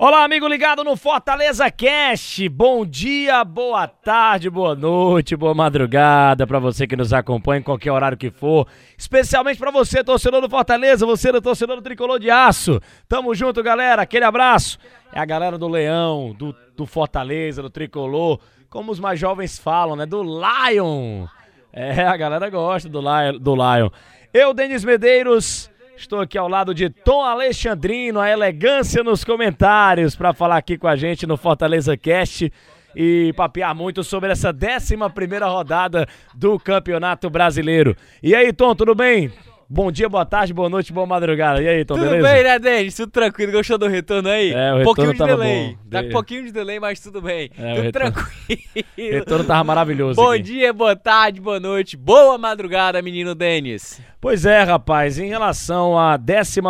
[0.00, 2.48] Olá, amigo ligado no Fortaleza Cast.
[2.48, 7.90] Bom dia, boa tarde, boa noite, boa madrugada para você que nos acompanha em qualquer
[7.90, 8.68] horário que for.
[8.96, 12.80] Especialmente para você, torcedor do Fortaleza, você do torcedor do Tricolor de Aço.
[13.08, 14.02] Tamo junto, galera.
[14.02, 14.78] Aquele abraço.
[15.12, 18.38] É a galera do Leão, do do Fortaleza, do Tricolor,
[18.70, 20.06] como os mais jovens falam, né?
[20.06, 21.26] Do Lion.
[21.72, 23.36] É, a galera gosta do Lion.
[23.40, 23.90] Do Lion.
[24.32, 30.32] Eu, Denis Medeiros, estou aqui ao lado de Tom Alexandrino, a elegância nos comentários, para
[30.32, 32.52] falar aqui com a gente no Fortaleza Cast
[32.94, 37.96] e papear muito sobre essa 11 primeira rodada do Campeonato Brasileiro.
[38.22, 39.32] E aí, Tom, tudo bem?
[39.70, 41.62] Bom dia, boa tarde, boa noite, boa madrugada.
[41.62, 42.26] E aí, Tom, tudo beleza?
[42.26, 42.96] Tudo bem, né, Denis?
[42.96, 43.52] Tudo tranquilo.
[43.52, 44.50] Gostou do retorno aí?
[44.50, 45.76] É, o um pouquinho de delay.
[45.84, 45.90] Bom.
[45.90, 47.50] Tá com um pouquinho de delay, mas tudo bem.
[47.58, 48.12] É, tudo o retorno...
[48.12, 48.38] tranquilo.
[48.98, 50.16] O retorno tava maravilhoso.
[50.16, 50.42] Bom aqui.
[50.42, 54.00] dia, boa tarde, boa noite, boa madrugada, menino Denis.
[54.18, 56.60] Pois é, rapaz, em relação à 11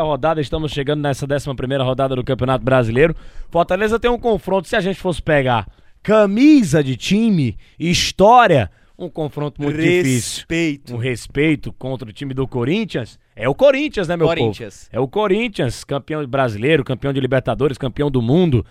[0.00, 3.14] rodada, estamos chegando nessa 11 rodada do Campeonato Brasileiro.
[3.50, 5.66] Fortaleza tem um confronto, se a gente fosse pegar
[6.02, 10.04] camisa de time, história, um confronto muito respeito.
[10.04, 10.96] difícil.
[10.96, 13.18] Um respeito contra o time do Corinthians.
[13.34, 14.84] É o Corinthians, né, meu Corinthians.
[14.84, 14.96] povo?
[14.96, 18.64] É o Corinthians, campeão brasileiro, campeão de Libertadores, campeão do mundo.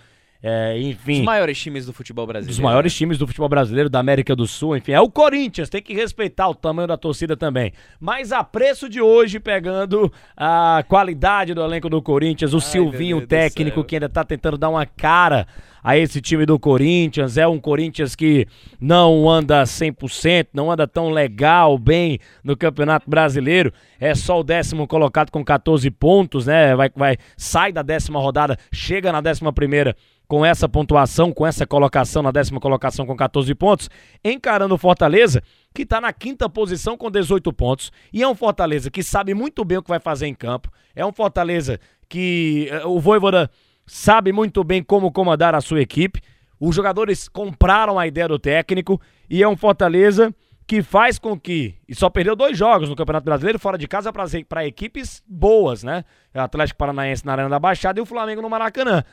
[0.47, 1.15] É, enfim.
[1.15, 2.51] Dos maiores times do futebol brasileiro.
[2.55, 4.91] Dos maiores times do futebol brasileiro, da América do Sul, enfim.
[4.91, 7.73] É o Corinthians, tem que respeitar o tamanho da torcida também.
[7.99, 13.25] Mas a preço de hoje, pegando a qualidade do elenco do Corinthians, o Ai, Silvinho,
[13.25, 15.47] técnico, que ainda tá tentando dar uma cara
[15.83, 17.37] a esse time do Corinthians.
[17.37, 18.47] É um Corinthians que
[18.80, 23.73] não anda 100%, não anda tão legal, bem no Campeonato Brasileiro.
[23.99, 26.75] É só o décimo colocado com 14 pontos, né?
[26.75, 29.95] Vai, vai, sai da décima rodada, chega na décima primeira
[30.27, 33.89] com essa pontuação, com essa colocação na décima colocação com 14 pontos,
[34.23, 35.41] encarando o Fortaleza,
[35.73, 37.91] que está na quinta posição com 18 pontos.
[38.11, 40.71] E é um Fortaleza que sabe muito bem o que vai fazer em campo.
[40.95, 43.49] É um Fortaleza que eh, o Voivoda
[43.85, 46.21] sabe muito bem como comandar a sua equipe.
[46.59, 48.99] Os jogadores compraram a ideia do técnico
[49.30, 50.33] e é um Fortaleza
[50.67, 51.75] que faz com que.
[51.87, 56.03] E só perdeu dois jogos no Campeonato Brasileiro, fora de casa, para equipes boas, né?
[56.33, 59.03] O Atlético Paranaense na Arena da Baixada e o Flamengo no Maracanã.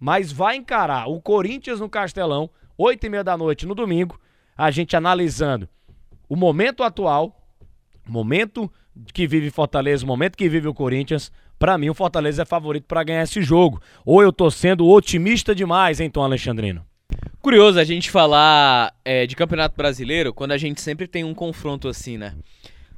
[0.00, 4.18] Mas vai encarar o Corinthians no Castelão, 8 e meia da noite no domingo,
[4.56, 5.68] a gente analisando
[6.28, 7.36] o momento atual,
[8.08, 8.72] momento
[9.12, 11.30] que vive Fortaleza, o momento que vive o Corinthians.
[11.58, 13.80] Para mim, o Fortaleza é favorito para ganhar esse jogo.
[14.04, 16.84] Ou eu tô sendo otimista demais, Tom Alexandrino?
[17.42, 21.88] Curioso a gente falar é, de Campeonato Brasileiro quando a gente sempre tem um confronto
[21.88, 22.34] assim, né?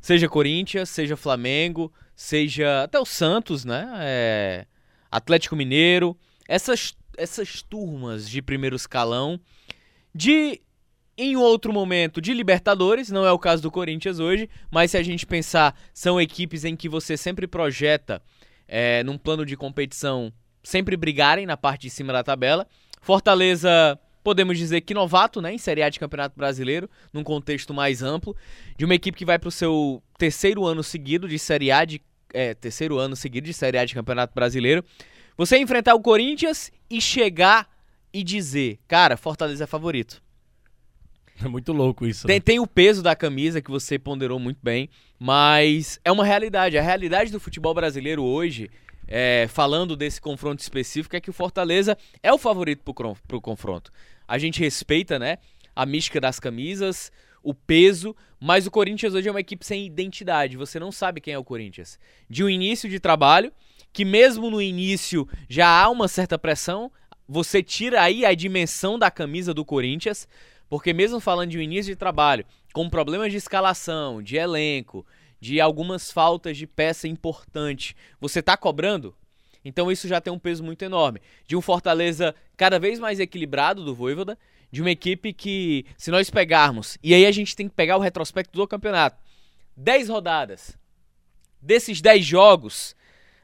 [0.01, 3.89] Seja Corinthians, seja Flamengo, seja até o Santos, né?
[4.01, 4.67] É,
[5.11, 6.17] Atlético Mineiro,
[6.49, 9.41] essas, essas turmas de primeiro escalão,
[10.15, 10.61] de
[11.17, 15.03] em outro momento de Libertadores, não é o caso do Corinthians hoje, mas se a
[15.03, 18.23] gente pensar, são equipes em que você sempre projeta
[18.67, 20.33] é, num plano de competição
[20.63, 22.67] sempre brigarem na parte de cima da tabela.
[23.01, 28.03] Fortaleza, podemos dizer que novato, né, em Série A de Campeonato Brasileiro, num contexto mais
[28.03, 28.37] amplo,
[28.77, 32.01] de uma equipe que vai para o seu terceiro ano seguido de Série A de
[32.33, 34.85] é, terceiro ano seguido de Série A de Campeonato Brasileiro.
[35.37, 37.69] Você enfrentar o Corinthians e chegar
[38.13, 40.23] e dizer, cara, Fortaleza é favorito.
[41.43, 42.27] É muito louco isso.
[42.27, 42.41] Tem, né?
[42.41, 44.89] tem o peso da camisa que você ponderou muito bem,
[45.19, 46.77] mas é uma realidade.
[46.79, 48.71] A realidade do futebol brasileiro hoje,
[49.09, 53.91] é, falando desse confronto específico, é que o Fortaleza é o favorito pro, pro confronto.
[54.29, 55.39] A gente respeita, né,
[55.75, 57.11] a mística das camisas,
[57.43, 60.57] o peso, mas o Corinthians hoje é uma equipe sem identidade.
[60.57, 61.99] Você não sabe quem é o Corinthians.
[62.29, 63.53] De um início de trabalho,
[63.93, 66.91] que mesmo no início já há uma certa pressão,
[67.29, 70.27] você tira aí a dimensão da camisa do Corinthians,
[70.69, 75.05] porque mesmo falando de um início de trabalho, com problemas de escalação, de elenco,
[75.41, 79.15] de algumas faltas de peça importante, você tá cobrando?
[79.65, 81.21] Então isso já tem um peso muito enorme.
[81.47, 84.39] De um Fortaleza cada vez mais equilibrado do Voivoda,
[84.71, 88.01] de uma equipe que, se nós pegarmos, e aí a gente tem que pegar o
[88.01, 89.19] retrospecto do campeonato,
[89.77, 90.77] 10 rodadas.
[91.61, 92.97] Desses 10 jogos,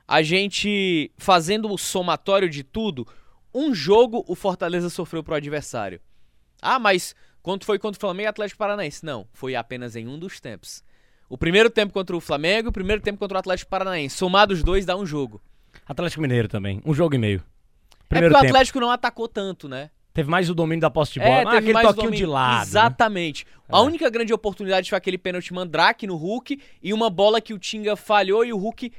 [0.09, 3.07] a gente fazendo o somatório de tudo,
[3.55, 6.01] um jogo o Fortaleza sofreu pro adversário.
[6.63, 9.05] Ah, mas quanto foi contra o Flamengo e Atlético Paranaense?
[9.05, 10.83] Não, foi apenas em um dos tempos.
[11.29, 14.17] O primeiro tempo contra o Flamengo, o primeiro tempo contra o Atlético Paranaense.
[14.17, 15.41] Somados os dois dá um jogo.
[15.87, 17.43] Atlético Mineiro também, um jogo e meio.
[17.93, 18.57] é Primeiro porque o tempo.
[18.57, 19.91] Atlético não atacou tanto, né?
[20.15, 21.31] Teve mais o domínio da posse de bola.
[21.31, 22.27] É, ah, aquele mais toquinho domínio.
[22.27, 22.57] de lado.
[22.57, 22.63] né?
[22.63, 23.47] Exatamente.
[23.69, 23.81] A É.
[23.83, 27.95] única grande oportunidade foi aquele pênalti Mandrake no Hulk e uma bola que o Tinga
[27.95, 28.93] falhou e o Hulk é,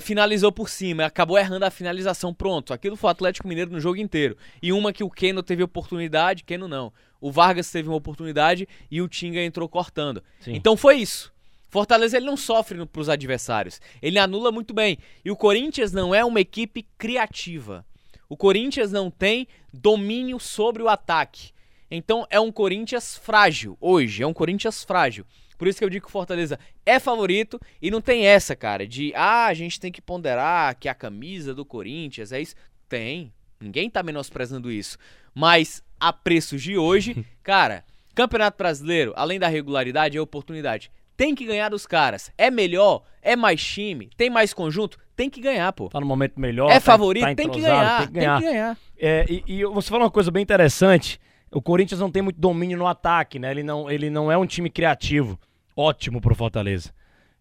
[0.00, 2.72] finalizou por cima, acabou errando a finalização, pronto.
[2.72, 4.36] Aquilo foi o Atlético Mineiro no jogo inteiro.
[4.62, 6.92] E uma que o Keno teve oportunidade, Keno não.
[7.20, 10.22] O Vargas teve uma oportunidade e o Tinga entrou cortando.
[10.40, 10.54] Sim.
[10.54, 11.32] Então foi isso.
[11.68, 13.80] Fortaleza ele não sofre para os adversários.
[14.02, 14.98] Ele anula muito bem.
[15.24, 17.86] E o Corinthians não é uma equipe criativa.
[18.28, 21.50] O Corinthians não tem domínio sobre o ataque.
[21.90, 25.26] Então é um Corinthians frágil hoje, é um Corinthians frágil.
[25.62, 28.84] Por isso que eu digo que o Fortaleza é favorito e não tem essa, cara,
[28.84, 32.56] de ah, a gente tem que ponderar que a camisa do Corinthians é isso.
[32.88, 33.32] Tem.
[33.60, 34.98] Ninguém tá menosprezando isso.
[35.32, 40.90] Mas a preços de hoje, cara, Campeonato Brasileiro, além da regularidade, é oportunidade.
[41.16, 42.32] Tem que ganhar dos caras.
[42.36, 45.88] É melhor, é mais time, tem mais conjunto, tem que ganhar, pô.
[45.88, 46.72] Tá no momento melhor.
[46.72, 48.40] É tá- favorito, tá tem, que ganhar, Tem que ganhar.
[48.40, 48.78] Tem que ganhar.
[48.98, 51.20] É, e, e você falou uma coisa bem interessante.
[51.52, 53.52] O Corinthians não tem muito domínio no ataque, né?
[53.52, 55.38] Ele não, ele não é um time criativo.
[55.76, 56.92] Ótimo pro Fortaleza.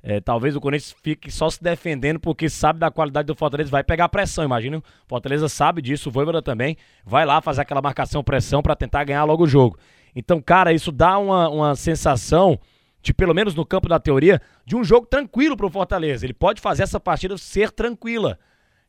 [0.04, 3.70] É, talvez o Corinthians fique só se defendendo porque sabe da qualidade do Fortaleza.
[3.70, 4.78] Vai pegar pressão, imagina.
[4.78, 6.76] O Fortaleza sabe disso, o Voivoda também.
[7.06, 9.78] Vai lá fazer aquela marcação-pressão pra tentar ganhar logo o jogo.
[10.16, 12.60] Então, cara, isso dá uma, uma sensação
[13.02, 16.26] de, pelo menos no campo da teoria, de um jogo tranquilo pro Fortaleza.
[16.26, 18.40] Ele pode fazer essa partida ser tranquila.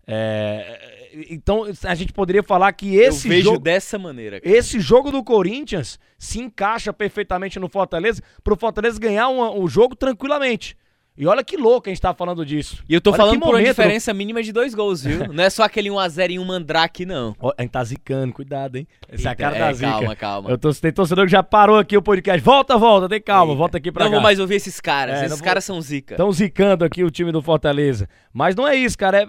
[0.07, 3.59] É, então, a gente poderia falar que esse eu vejo jogo...
[3.59, 4.41] dessa maneira.
[4.41, 4.57] cara.
[4.57, 9.95] Esse jogo do Corinthians se encaixa perfeitamente no Fortaleza, pro Fortaleza ganhar um, um jogo
[9.95, 10.77] tranquilamente.
[11.17, 12.83] E olha que louco a gente tá falando disso.
[12.89, 15.29] E eu tô Olha falando por uma momento, diferença mínima de dois gols, viu?
[15.31, 17.37] Não é só aquele 1x0 em um mandrake, não.
[17.39, 18.89] Ó, a gente tá zicando, cuidado, hein?
[19.09, 19.91] Essa é a cara é, da zica.
[19.91, 20.51] calma, calma.
[20.51, 22.41] Eu tô, tem torcedor que já parou aqui o podcast.
[22.43, 23.59] Volta, volta, tem calma, Eita.
[23.59, 24.17] volta aqui pra Não cá.
[24.17, 25.17] vou mais ouvir esses caras.
[25.17, 26.15] É, não esses vou- caras são zica.
[26.15, 28.09] Estão zicando aqui o time do Fortaleza.
[28.33, 29.19] Mas não é isso, cara.
[29.23, 29.25] É,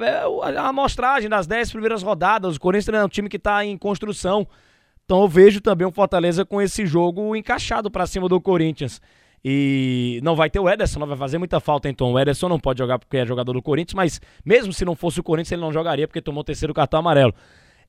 [0.53, 2.55] é a amostragem das 10 primeiras rodadas.
[2.55, 4.47] O Corinthians é um time que tá em construção.
[5.03, 9.01] Então eu vejo também o Fortaleza com esse jogo encaixado pra cima do Corinthians.
[9.45, 12.13] E não vai ter o Ederson, não vai fazer muita falta então.
[12.13, 15.19] O Ederson não pode jogar porque é jogador do Corinthians, mas mesmo se não fosse
[15.19, 17.33] o Corinthians, ele não jogaria porque tomou o terceiro cartão amarelo.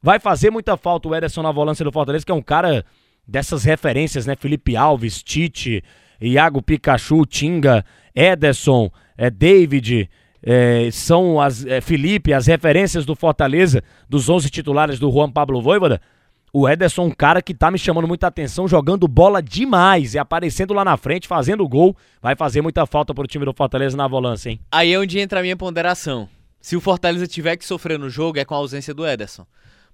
[0.02, 2.84] Vai fazer muita falta o Ederson na volância do Fortaleza, que é um cara
[3.26, 4.34] dessas referências, né?
[4.36, 5.82] Felipe Alves, Tite,
[6.20, 7.84] Iago Pikachu, Tinga,
[8.14, 10.10] Ederson, é, David,
[10.42, 15.62] é, são as é, Felipe, as referências do Fortaleza, dos 11 titulares do Juan Pablo
[15.62, 16.00] Voivoda.
[16.56, 20.20] O Ederson é um cara que tá me chamando muita atenção, jogando bola demais e
[20.20, 21.96] aparecendo lá na frente, fazendo gol.
[22.22, 24.60] Vai fazer muita falta pro time do Fortaleza na volância, hein?
[24.70, 26.28] Aí é onde entra a minha ponderação.
[26.60, 29.44] Se o Fortaleza tiver que sofrer no jogo, é com a ausência do Ederson.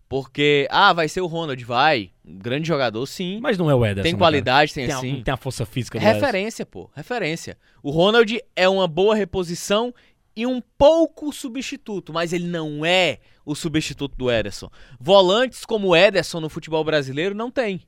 [0.07, 2.11] Porque, ah, vai ser o Ronald, vai.
[2.23, 3.39] Um grande jogador, sim.
[3.41, 4.03] Mas não é o Ederson.
[4.03, 4.99] tem né, qualidade, tem, cara?
[4.99, 5.13] assim.
[5.13, 6.21] Tem, a, tem a força física do Ederson.
[6.21, 6.91] Referência, pô.
[6.95, 7.57] Referência.
[7.83, 9.95] O Ronald é uma boa reposição
[10.41, 14.71] e um pouco substituto, mas ele não é o substituto do Ederson.
[14.99, 17.83] Volantes como o Ederson no futebol brasileiro não tem.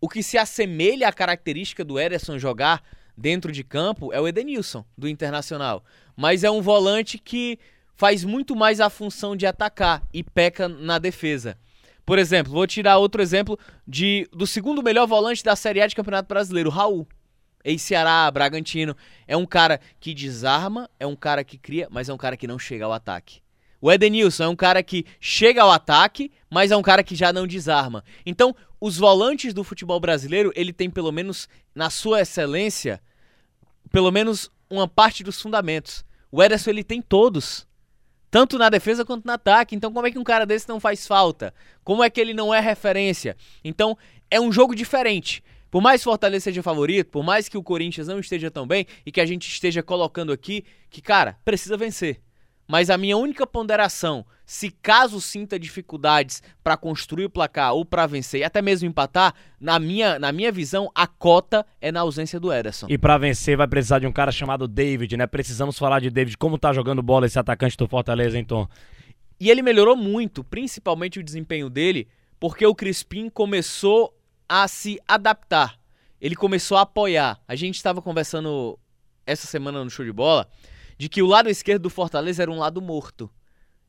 [0.00, 2.84] O que se assemelha à característica do Ederson jogar
[3.16, 5.84] dentro de campo é o Edenilson, do Internacional.
[6.16, 7.58] Mas é um volante que
[7.96, 11.58] faz muito mais a função de atacar e peca na defesa.
[12.06, 15.96] Por exemplo, vou tirar outro exemplo de do segundo melhor volante da Série A de
[15.96, 17.08] Campeonato Brasileiro, Raul.
[17.68, 18.96] Ex-Ceará, Bragantino.
[19.26, 22.46] É um cara que desarma, é um cara que cria, mas é um cara que
[22.46, 23.40] não chega ao ataque.
[23.80, 27.32] O Edenilson é um cara que chega ao ataque, mas é um cara que já
[27.32, 28.02] não desarma.
[28.26, 33.00] Então, os volantes do futebol brasileiro, ele tem pelo menos, na sua excelência,
[33.92, 36.04] pelo menos uma parte dos fundamentos.
[36.32, 37.66] O Ederson, ele tem todos.
[38.30, 39.76] Tanto na defesa quanto no ataque.
[39.76, 41.54] Então, como é que um cara desse não faz falta?
[41.84, 43.36] Como é que ele não é referência?
[43.64, 43.96] Então,
[44.30, 45.42] é um jogo diferente.
[45.70, 48.86] Por mais que Fortaleza seja favorito, por mais que o Corinthians não esteja tão bem
[49.04, 52.20] e que a gente esteja colocando aqui que, cara, precisa vencer.
[52.70, 58.06] Mas a minha única ponderação, se caso sinta dificuldades para construir o placar ou para
[58.06, 62.38] vencer e até mesmo empatar, na minha, na minha visão, a cota é na ausência
[62.38, 62.86] do Ederson.
[62.90, 65.26] E pra vencer vai precisar de um cara chamado David, né?
[65.26, 66.36] Precisamos falar de David.
[66.36, 68.68] Como tá jogando bola esse atacante do Fortaleza, então?
[69.40, 72.06] E ele melhorou muito, principalmente o desempenho dele,
[72.38, 74.14] porque o Crispim começou
[74.48, 75.78] a se adaptar.
[76.20, 77.40] Ele começou a apoiar.
[77.46, 78.78] A gente estava conversando
[79.26, 80.48] essa semana no show de bola
[80.96, 83.30] de que o lado esquerdo do Fortaleza era um lado morto,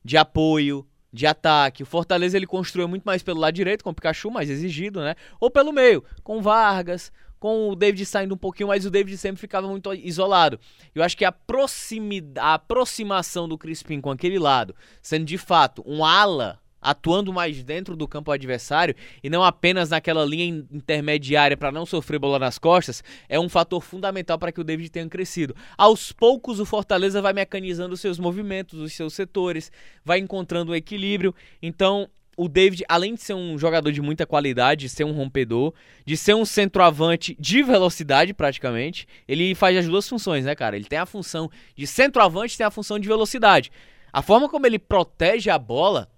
[0.04, 1.82] de apoio, de ataque.
[1.82, 5.16] O Fortaleza ele construiu muito mais pelo lado direito, com o Pikachu mais exigido, né?
[5.40, 9.40] Ou pelo meio, com Vargas, com o David saindo um pouquinho, mas o David sempre
[9.40, 10.60] ficava muito isolado.
[10.94, 15.82] Eu acho que a, proximidade, a aproximação do Crispim com aquele lado, sendo de fato
[15.84, 21.72] um ala atuando mais dentro do campo adversário e não apenas naquela linha intermediária para
[21.72, 25.54] não sofrer bola nas costas, é um fator fundamental para que o David tenha crescido.
[25.76, 29.70] Aos poucos o Fortaleza vai mecanizando os seus movimentos, os seus setores,
[30.04, 31.34] vai encontrando o equilíbrio.
[31.62, 35.74] Então, o David, além de ser um jogador de muita qualidade, de ser um rompedor,
[36.06, 40.74] de ser um centroavante de velocidade praticamente, ele faz as duas funções, né, cara?
[40.74, 43.70] Ele tem a função de centroavante tem a função de velocidade.
[44.10, 46.08] A forma como ele protege a bola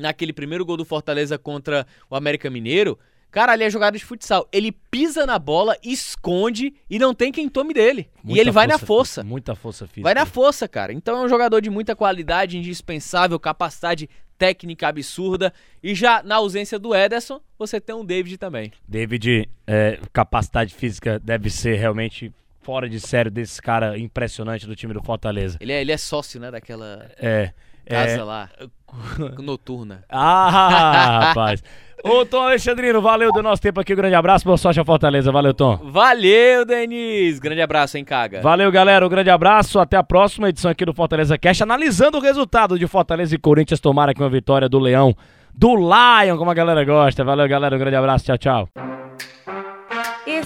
[0.00, 2.98] naquele primeiro gol do Fortaleza contra o América Mineiro,
[3.30, 4.48] cara, ali é jogada de futsal.
[4.50, 8.08] Ele pisa na bola, esconde e não tem quem tome dele.
[8.24, 9.22] Muita e ele vai na força força.
[9.22, 10.02] fí- Muita força física.
[10.02, 10.92] Vai na força, cara.
[10.92, 15.52] Então é um jogador de muita qualidade, indispensável, capacidade técnica absurda.
[15.82, 18.72] E já na ausência do Ederson, você tem um David também.
[18.88, 24.92] David, é, capacidade física deve ser realmente fora de sério desse cara impressionante do time
[24.94, 25.58] do Fortaleza.
[25.60, 27.52] Ele é, ele é sócio, né, daquela É.
[27.90, 28.22] casa é...
[28.22, 28.48] lá,
[29.38, 30.04] noturna.
[30.08, 31.62] Ah, rapaz.
[32.02, 33.92] Ô, Tom Alexandrino, valeu do nosso tempo aqui.
[33.92, 34.44] Um grande abraço.
[34.44, 35.30] Boa sorte a Fortaleza.
[35.30, 35.76] Valeu, Tom.
[35.84, 37.38] Valeu, Denis!
[37.38, 38.40] Grande abraço, hein, Caga?
[38.40, 39.04] Valeu, galera.
[39.04, 39.78] Um grande abraço.
[39.78, 43.80] Até a próxima edição aqui do Fortaleza Cash, analisando o resultado de Fortaleza e Corinthians.
[43.80, 45.14] Tomara que uma vitória do Leão,
[45.54, 47.22] do Lion, como a galera gosta.
[47.22, 47.76] Valeu, galera.
[47.76, 48.24] Um grande abraço.
[48.24, 48.89] Tchau, tchau.